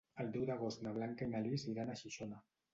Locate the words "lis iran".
1.45-1.95